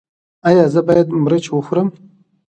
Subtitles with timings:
[0.47, 1.87] ایا زه باید مرچ وخورم؟